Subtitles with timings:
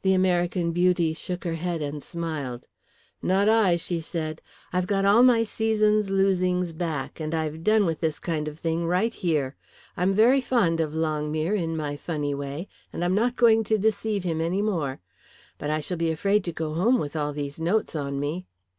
[0.00, 2.66] The American beauty shook her head and smiled.
[3.20, 4.40] "Not I!" she said.
[4.72, 8.86] "I've got all my season's losings back, and I've done with this kind of thing,
[8.86, 9.54] right here.
[9.98, 14.24] I'm very fond of Longmere in my funny way, and I'm not going to deceive
[14.24, 15.02] him any more.
[15.58, 18.46] But I shall be afraid to go home with all these notes on me."